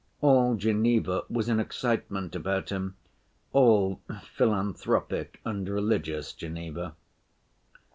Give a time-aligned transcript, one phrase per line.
[0.19, 4.01] All Geneva was in excitement about him—all
[4.33, 6.95] philanthropic and religious Geneva.